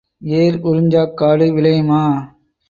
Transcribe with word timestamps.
ஏர் 0.21 0.57
உறிஞ்சாக் 0.63 1.13
காடு 1.13 1.47
விளையுமா? 1.53 2.03